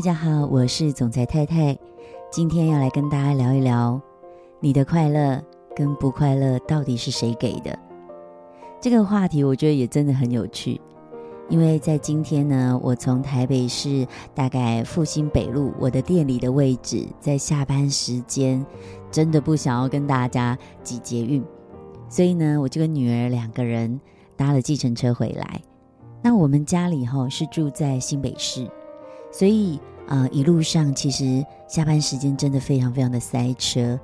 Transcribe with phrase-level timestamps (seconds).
[0.00, 1.76] 大家好，我是总裁太太。
[2.32, 4.00] 今天要来跟大家聊一聊，
[4.58, 5.38] 你的快乐
[5.76, 7.78] 跟不快乐到底是谁给的？
[8.80, 10.80] 这个话题我觉得也真的很有趣，
[11.50, 18.64] 因为在今天呢，我从台北市大概复兴北路我的店里的位置，在下班时间
[19.10, 21.44] 真的不想要跟大家挤捷运，
[22.08, 24.00] 所以呢，我就跟女儿两个人
[24.34, 25.60] 搭了计程车回来。
[26.22, 28.66] 那我们家里哈是住在新北市。
[29.32, 29.78] 所以，
[30.10, 33.96] 呃，一路上其实下班时间真的非常非常的塞车，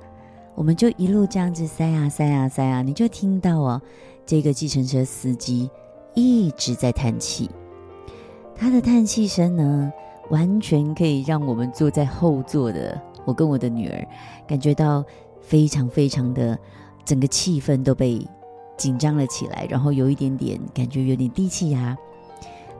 [0.55, 3.81] 我们就一路这样子塞啊塞啊塞啊，你就听到哦，
[4.25, 5.69] 这个计程车司机
[6.15, 7.49] 一直在叹气，
[8.55, 9.91] 他的叹气声呢，
[10.29, 14.07] 完全可以让我们坐在后座的我跟我的女儿
[14.47, 15.03] 感觉到
[15.41, 16.57] 非常非常的
[17.03, 18.25] 整个气氛都被
[18.77, 21.97] 紧张了起来，然后有一点点感觉有点低气压。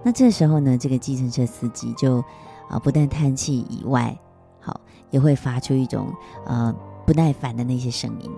[0.01, 2.23] 那这时候呢，这个计程车司机就
[2.69, 4.17] 啊，不但叹气以外，
[4.59, 4.79] 好
[5.09, 6.07] 也会发出一种
[6.45, 6.73] 呃
[7.05, 8.31] 不耐烦的那些声音。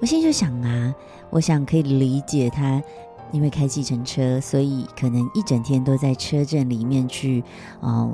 [0.00, 0.94] 我现在就想啊，
[1.30, 2.80] 我想可以理解他，
[3.32, 7.42] 因为开计程车，所以可能一整天都在车阵里面去
[7.80, 8.12] 哦、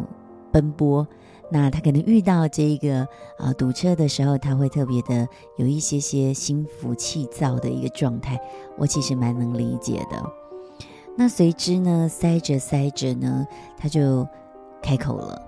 [0.50, 1.06] 奔波。
[1.50, 3.06] 那他可能遇到这个
[3.38, 8.40] 啊、堵车的时候，他会特别的有一些些心浮气躁的一个状态。
[8.78, 10.24] 我其实蛮能理解的。
[11.16, 14.26] 那随之呢，塞着塞着呢，他就
[14.84, 15.40] 开口了，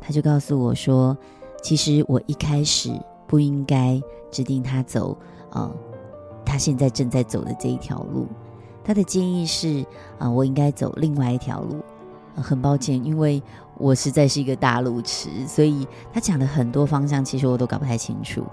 [0.00, 1.18] 他就告诉我说
[1.60, 2.92] ：“其实我一开始
[3.26, 5.18] 不应该指定他走，
[5.50, 5.68] 呃，
[6.46, 8.28] 他现在正在走的这一条路。
[8.84, 9.80] 他的建议是，
[10.16, 11.82] 啊、呃，我应该走另外一条路。
[12.36, 13.42] 很抱歉，因为
[13.78, 18.44] 我实在是一个大路痴，所以他讲的很多方向，其实我都搞不太清楚。”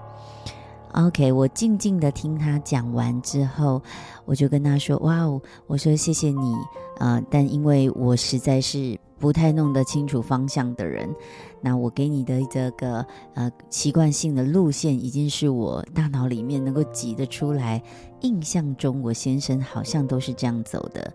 [0.92, 3.80] OK，我静静的听他讲完之后，
[4.26, 6.54] 我就跟他说：“哇哦，我说谢谢你，
[7.02, 11.12] 呃，但因为我实在是不太弄得清楚方向的人，
[11.60, 13.04] 那我给你的这个
[13.34, 17.82] 呃习惯性的路线，已经是我大脑里面能够挤得出来，
[18.20, 21.12] 印象中我先生好像都是这样走的。”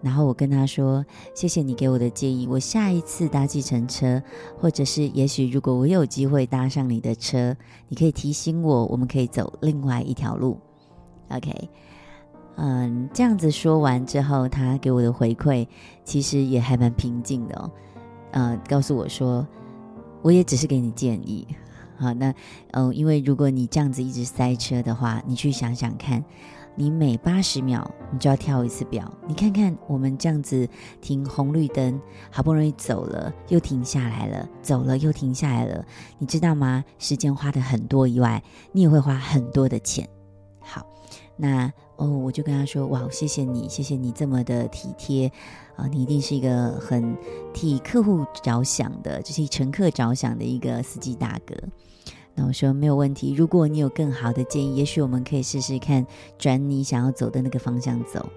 [0.00, 4.22] 然后我跟他说：“谢谢你给我的建议，我下一次搭计程车，
[4.56, 7.56] 或者是也许如果我有机会搭上你的车，
[7.88, 10.58] 你可以提醒我，我们可以走另外一条路。”
[11.30, 11.68] OK，
[12.56, 15.66] 嗯，这样子说完之后，他给我的回馈
[16.04, 17.70] 其实也还蛮平静的哦。
[18.32, 19.46] 呃，告诉我说，
[20.22, 21.46] 我也只是给你建议。
[21.96, 22.34] 好，那
[22.72, 26.24] 嗯、因为如果你这样子一直塞车的话，你去想想看。
[26.76, 29.08] 你每八十秒，你就要跳一次表。
[29.28, 30.68] 你看看我们这样子
[31.00, 32.00] 停红绿灯，
[32.32, 35.84] 好不容易走了，又停下来了，走了又停下来了，
[36.18, 36.84] 你知道吗？
[36.98, 38.42] 时间花的很多以外，
[38.72, 40.08] 你也会花很多的钱。
[40.60, 40.84] 好，
[41.36, 45.30] 那哦，我就跟他说：“哇，谢谢你，谢谢你这么的体贴
[45.76, 47.16] 啊，你一定是一个很
[47.52, 51.54] 替客户着想的，就是替乘客着想的一个司机大哥。”
[52.34, 56.04] 那我说没有问题，如果你有更好的建议，也许我们可以试试看
[56.36, 58.28] 转你想要走的那个方向走。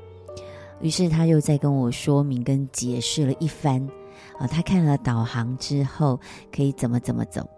[0.79, 3.89] 于是他又在跟我说明跟解释了一番，
[4.37, 6.19] 啊，他看了导航之后
[6.55, 7.49] 可以怎么怎么走。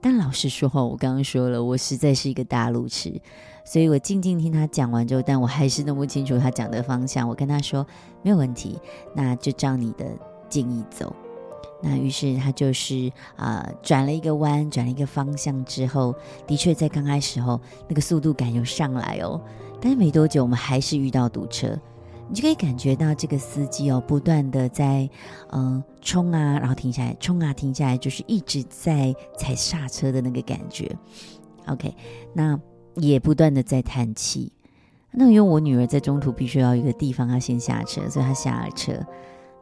[0.00, 3.20] 但老实说话，我刚刚说了，我实在是一个大路痴，
[3.64, 7.28] 所以我静静听他讲完之后，但我还是弄不清楚他讲的方向。
[7.28, 7.86] 我跟他说
[8.22, 8.78] 没有问题，
[9.14, 10.06] 那就照你的
[10.48, 11.14] 建议走。
[11.80, 16.14] 那于是他就是啊、转了一个弯，转了一个方向之后，
[16.46, 19.40] 的确在刚开始后那个速度感又上来哦。
[19.80, 21.78] 但是没多久，我们还是遇到堵车，
[22.28, 25.08] 你就可以感觉到这个司机哦，不断的在
[25.50, 30.94] 嗯、冲啊，然后停下来，冲啊停下来，就是一直在踩刹车的那个感觉。
[31.66, 31.94] OK，
[32.32, 32.58] 那
[32.96, 34.52] 也不断的在叹气。
[35.10, 38.92] 那因为我女儿在中途必须要一个地方要先下车，所以她下了车。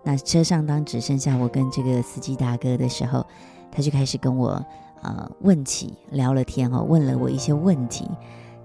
[0.02, 3.24] 那车上当只剩下我跟这个司机大哥的时候，
[3.70, 4.64] 他就开始跟我
[5.02, 8.08] 呃问起聊了天哦，问了我一些问题。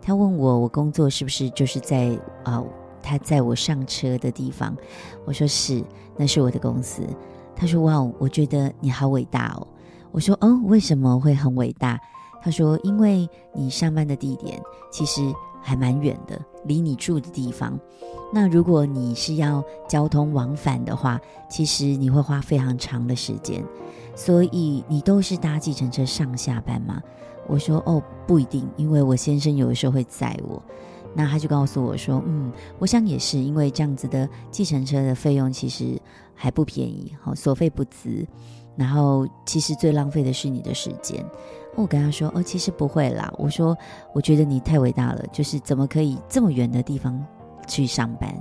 [0.01, 2.09] 他问我我工作是不是就是在
[2.43, 2.67] 啊、呃、
[3.01, 4.75] 他载我上车的地方？
[5.25, 5.83] 我说是，
[6.17, 7.01] 那是我的公司。
[7.55, 9.67] 他说哇，我觉得你好伟大哦。
[10.11, 11.99] 我说哦，为什么会很伟大？
[12.41, 14.59] 他说因为你上班的地点
[14.91, 15.21] 其实
[15.61, 17.79] 还蛮远的，离你住的地方。
[18.33, 21.19] 那如果你是要交通往返的话，
[21.49, 23.63] 其实你会花非常长的时间，
[24.15, 27.01] 所以你都是搭计程车上下班吗？
[27.47, 30.61] 我说哦，不一定，因为我先生有的时候会载我。
[31.13, 35.99] 那他就告诉我说，嗯，我想也是，因为这样子的计程车的费用其实
[36.33, 38.27] 还不便宜，好，所费不值。
[38.77, 41.23] 然后其实最浪费的是你的时间。
[41.75, 43.31] 我跟他说，哦，其实不会啦。
[43.37, 43.77] 我说，
[44.13, 47.23] 我觉得你太伟大了，就是怎么可以这么远的地方
[47.67, 48.33] 去上班，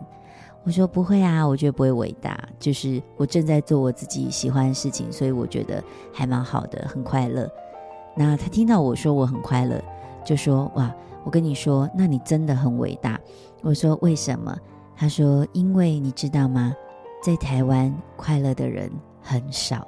[0.64, 5.82] 我说不会啊，我觉得不会伟大，就是我正在做我自己喜欢的事情，所以我觉得
[6.12, 7.50] 还蛮好的，很快乐。
[8.16, 9.82] 那他听到我说我很快乐，
[10.24, 10.92] 就说哇，
[11.24, 13.18] 我跟你说，那你真的很伟大。
[13.62, 14.56] 我说为什么？
[14.96, 16.74] 他说因为你知道吗，
[17.22, 18.90] 在台湾快乐的人
[19.22, 19.86] 很少。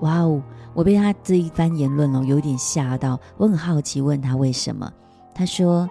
[0.00, 0.42] 哇哦，
[0.74, 3.18] 我被他这一番言论哦，有点吓到。
[3.36, 4.92] 我很好奇，问他为什么？
[5.34, 5.88] 他说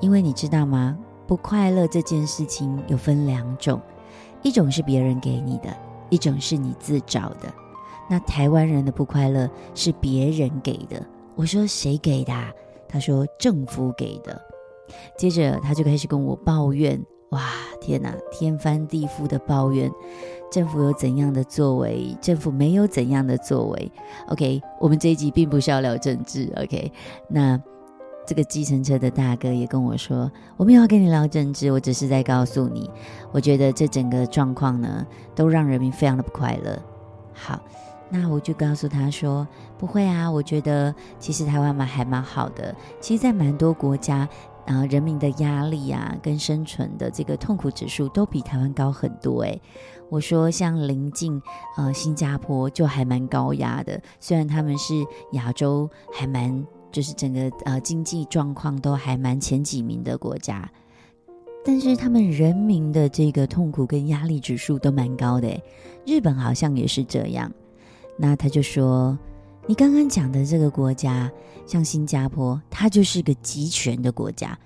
[0.00, 0.96] 因为你知道吗？
[1.26, 3.80] 不快乐这件事情有分两种，
[4.42, 5.68] 一种是别人给你的，
[6.10, 7.52] 一种是你自找的。
[8.08, 11.02] 那台湾人的不快乐是别人给的。
[11.34, 12.50] 我说谁给的啊？
[12.92, 14.38] 他说政府给的。
[15.16, 17.40] 接着他就开始跟我抱怨，哇，
[17.80, 19.90] 天哪，天翻地覆的抱怨，
[20.50, 23.92] 政府有怎样的作为，政府没有怎样的作为。
[24.28, 26.52] OK，我们这一集并不是要聊政治。
[26.56, 26.92] OK，
[27.28, 27.58] 那。
[28.24, 32.88] 这个计程车的大哥也跟我说：“我没有要跟你聊政治，我只是在告诉你，
[33.32, 35.04] 我觉得这整个状况呢，
[35.34, 36.80] 都让人民非常的不快乐。”
[37.34, 37.60] 好，
[38.12, 39.48] 那我就告诉他说
[39.78, 42.74] ：“不会啊，我觉得其实台湾嘛还蛮好的。
[43.00, 44.28] 其实，在蛮多国家，
[44.66, 49.40] 呃，人民的压力啊，跟生存的这个痛苦指数都比台湾高很多。
[49.44, 49.60] 诶，
[50.10, 51.40] 我说像邻近
[51.78, 54.94] 呃新加坡就还蛮高压的，虽然他们是
[55.32, 60.70] 亚洲还蛮。”就是整个呃经济状况都还蛮前几名的国家，
[61.64, 65.48] 但是他们人民的这个痛苦跟压力指数都蛮高的。
[66.04, 67.50] 日本好像也是这样。
[68.16, 69.18] 那他就说，
[69.66, 71.30] 你刚刚讲的这个国家，
[71.66, 74.58] 像新加坡，它就是个集权的国家。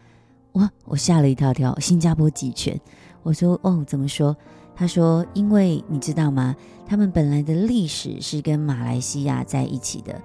[0.53, 2.79] 哇，我吓了一跳跳，新加坡集权。
[3.23, 4.37] 我说哦，怎么说？
[4.75, 6.55] 他说，因为你知道吗？
[6.87, 10.21] 他们本来的历史是跟马来西亚在一起的。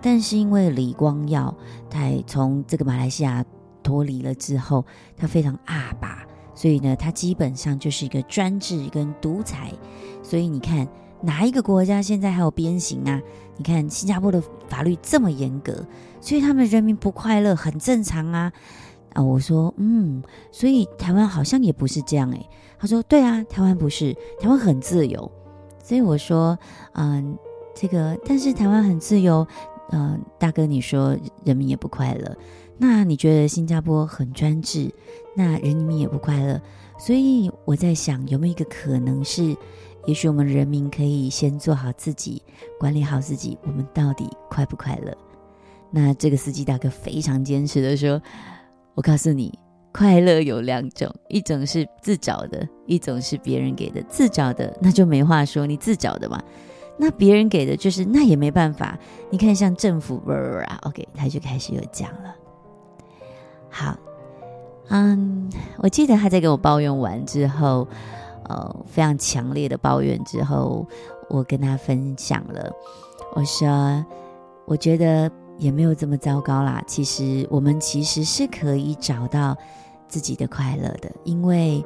[0.00, 1.54] 但是因为李光耀
[1.88, 3.44] 他从这个马来西亚
[3.82, 4.84] 脱离了之后，
[5.16, 9.72] 他非常阿爸，所以呢，他基本上就是一个专制跟独裁。
[10.22, 10.86] 所以你看，
[11.22, 13.20] 哪一个国家现在还有鞭刑啊？
[13.56, 15.86] 你看新加坡的法律这么严格，
[16.20, 18.52] 所以他们人民不快乐很正常啊。
[19.14, 22.48] 啊，我说，嗯，所以台湾好像也不是这样诶。
[22.78, 25.30] 他说，对啊，台湾不是，台湾很自由。
[25.82, 26.58] 所以我说，
[26.94, 27.36] 嗯，
[27.74, 29.46] 这个，但是台湾很自由。
[29.94, 31.14] 嗯、大哥，你说
[31.44, 32.34] 人民也不快乐，
[32.78, 34.90] 那你觉得新加坡很专制，
[35.36, 36.58] 那人民也不快乐，
[36.98, 39.54] 所以我在想，有没有一个可能是，
[40.06, 42.42] 也许我们人民可以先做好自己，
[42.78, 45.16] 管理好自己，我们到底快不快乐？
[45.90, 48.20] 那这个司机大哥非常坚持的说，
[48.94, 49.56] 我告诉你，
[49.92, 54.02] 快乐有两种，一种是自找的，一种是别人给的。
[54.08, 56.42] 自找的那就没话说，你自找的嘛。
[56.98, 58.98] 那别人给的就是那也没办法，
[59.30, 60.16] 你看像政府
[60.66, 62.34] 啊，OK，他就开始有讲了。
[63.68, 63.96] 好，
[64.88, 67.88] 嗯，我记得他在跟我抱怨完之后，
[68.48, 70.86] 呃，非常强烈的抱怨之后，
[71.28, 72.72] 我跟他分享了，
[73.34, 74.04] 我说，
[74.66, 76.82] 我觉得也没有这么糟糕啦。
[76.86, 79.56] 其实我们其实是可以找到
[80.08, 81.84] 自己的快乐的，因为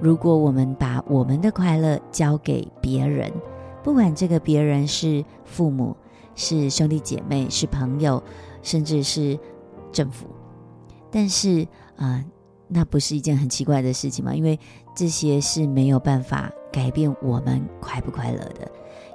[0.00, 3.32] 如果我们把我们的快乐交给别人。
[3.82, 5.94] 不管这个别人是父母、
[6.34, 8.22] 是兄弟姐妹、是朋友，
[8.62, 9.38] 甚至是
[9.92, 10.26] 政府，
[11.10, 12.24] 但是啊、
[12.66, 14.34] 那不是一件很奇怪的事情吗？
[14.34, 14.58] 因为
[14.96, 18.70] 这些是没有办法改变我们快不快乐的，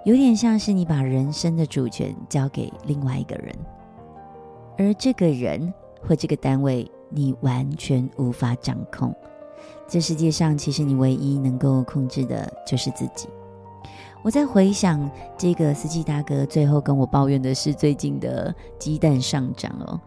[0.06, 3.56] 有点像是你把人生的主权交给另外一个人，
[4.78, 5.74] 而这个人
[6.08, 9.14] 或这个单位你完全无法掌控。
[9.88, 13.28] 这世界上其实你唯一能够控制的就是自己。
[14.22, 20.00] 我在回想这个司机大哥最后跟我抱怨的是最近的鸡蛋上涨哦，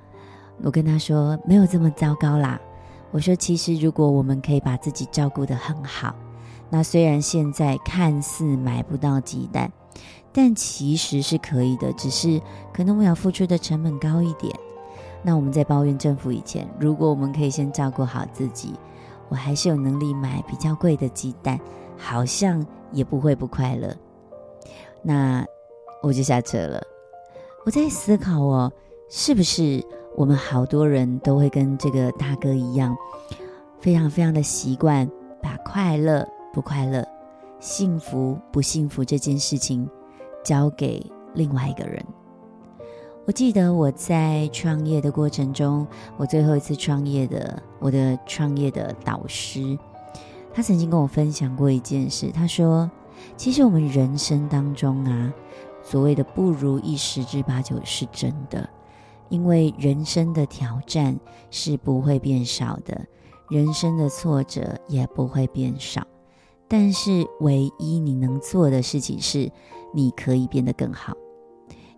[0.62, 2.60] 我跟他说没有这么糟糕啦。
[3.12, 6.12] 我说其实如果我们可以把自己照顾得很好，
[6.68, 9.70] 那虽然现在看似买不到鸡蛋，
[10.32, 12.40] 但其实是可以的，只是
[12.74, 14.52] 可能我要付出的成本高一点。
[15.22, 18.74] 那我们在抱怨政府以前，如果我们可以先照顾好自己，
[19.28, 21.60] 我还是有能力买比较贵的鸡蛋，
[21.96, 22.66] 好像。
[22.94, 23.96] 也不会不快乐，
[25.02, 25.42] 那
[26.02, 26.78] 我就下车了。
[27.64, 28.70] 我在思考哦，
[29.08, 29.82] 是不是
[30.14, 32.94] 我们好多人都会跟这个大哥一样，
[33.80, 35.10] 非常非常的习惯
[35.42, 37.06] 把快乐不快乐、
[37.58, 39.88] 幸福不幸福这件事情
[40.44, 41.04] 交给
[41.34, 42.04] 另外一个人。
[43.24, 49.78] 我记得我在创业的过程中，我最后一次创业的，我的创业的导师。
[50.52, 52.90] 他曾经跟我分享过一件事，他说
[53.38, 55.32] ：“其实我们人生当中啊，
[55.82, 58.68] 所谓的不如意十之八九是真的，
[59.32, 61.18] 因为人生的挑战
[61.50, 63.06] 是不会变少的，
[63.48, 66.06] 人生的挫折也不会变少。
[66.68, 69.50] 但是唯一你能做的事情是，
[69.94, 71.14] 你可以变得更好。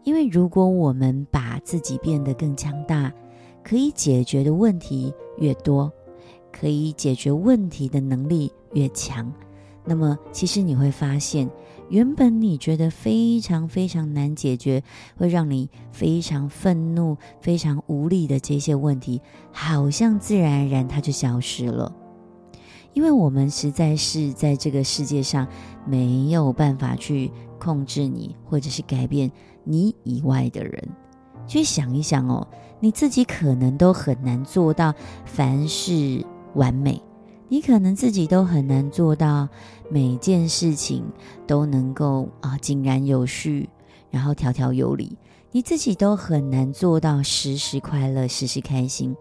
[0.05, 3.13] 因为如果我们把自己变得更强大，
[3.65, 5.93] 可以解决的问题越多，
[6.53, 9.33] 可以解决问题的能力越强，
[9.85, 11.51] 那么其实你会发现，
[11.95, 14.83] 原本你觉得非常非常难解决，
[15.17, 19.21] 会让你非常愤怒、非常无力的这些问题，
[19.53, 21.95] 好像自然而然它就消失了。
[22.95, 25.47] 因为我们实在是在这个世界上
[25.87, 29.31] 没有办法去控制你，或者是改变
[29.63, 30.89] 你以外的人。
[31.47, 32.45] 去想一想哦，
[32.81, 34.93] 你自己可能都很难做到
[35.25, 37.01] 凡事完美，
[37.49, 39.49] 你可能自己都很难做到
[39.89, 41.05] 每件事情
[41.47, 43.69] 都能够啊井然有序，
[44.11, 45.17] 然后条条有理。
[45.53, 49.15] 你自己都很难做到时时快乐、时时开心，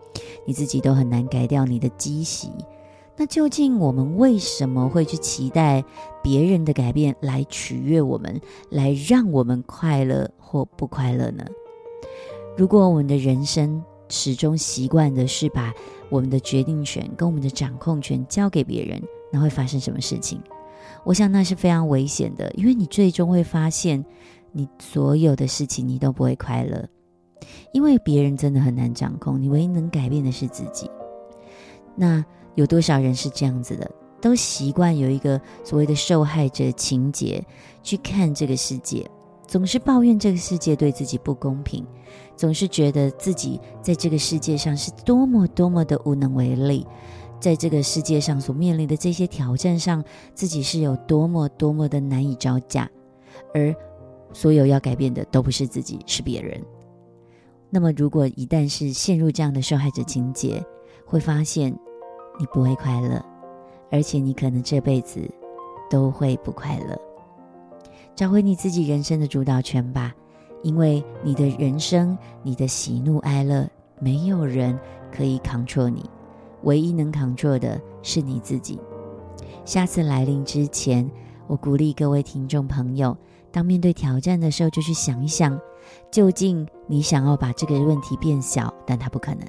[0.48, 2.50] 你自己都很难改掉你的积习。
[3.16, 5.84] 那究竟我们为什么会去期待
[6.24, 11.46] 别人的改变来取悦我们，来让我们快乐或不快乐呢？
[12.58, 15.72] 如果我们的人生始终习惯的是把
[16.14, 19.02] 我们的决定权跟我们的掌控权交给别人，
[19.32, 20.40] 那会发生什么事情？
[21.04, 24.06] 我想那是非常危险的，因为你最终会发现，
[24.52, 26.88] 你所有的事情你都不会快乐，
[27.72, 30.88] 因为别人真的很难掌控，你唯一能改变的是自己。
[31.96, 33.90] 那有多少人是这样子的？
[34.22, 37.44] 都习惯有一个所谓的受害者情节
[37.82, 39.10] 去看这个世界。
[39.46, 41.86] 总是抱怨这个世界对自己不公平，
[42.36, 46.88] 总是觉得自己在这个世界上是多么多么的无能为力，
[47.40, 52.90] 在这个世界上所面临的这些挑战上，自己是有多么多么的难以招架，
[53.54, 53.76] 而
[54.32, 56.60] 所有要改变的都不是自己，是别人。
[57.70, 60.64] 那么，如果一旦是陷入这样的受害者情节，
[61.06, 61.72] 会发现
[62.40, 63.24] 你不会快乐，
[63.92, 65.22] 而且你可能这辈子
[65.90, 67.13] 都会不快乐。
[68.16, 70.14] 找回你自己人生的主导权吧，
[70.62, 73.68] 因为你的人生，你的喜怒哀乐，
[74.00, 74.78] 没有人
[75.12, 76.08] 可以 control 你，
[76.62, 78.80] 唯一能 control 的是你自己。
[79.66, 81.10] 下次来临之前，
[81.48, 83.18] 我鼓励各位听众朋友，
[83.52, 85.60] 当面对挑战的时候，就去想一想，
[86.12, 89.48] 究竟你想要把这个问题变小，但它不可能，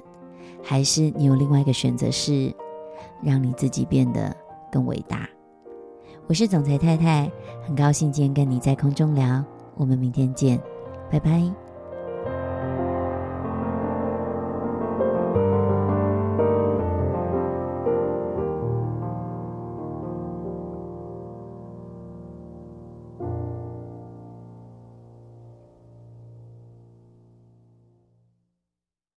[0.62, 2.50] 还是你有另外一个选择，是
[3.22, 4.34] 让你自己变得
[4.72, 5.28] 更伟大。
[6.26, 7.30] 我是总裁太太，
[7.66, 9.44] 很高兴今天跟你在空中聊，
[9.76, 10.60] 我们明天见，
[11.10, 11.63] 拜拜。